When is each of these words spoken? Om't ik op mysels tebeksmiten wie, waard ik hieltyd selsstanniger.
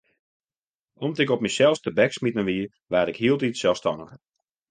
Om't 0.93 1.19
ik 1.19 1.29
op 1.29 1.41
mysels 1.41 1.79
tebeksmiten 1.81 2.43
wie, 2.49 2.73
waard 2.91 3.07
ik 3.07 3.17
hieltyd 3.23 3.57
selsstanniger. 3.57 4.19